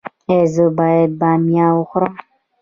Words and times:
ایا 0.29 0.41
زه 0.53 0.65
باید 0.77 1.11
بامیه 1.19 1.67
وخورم؟ 1.75 2.15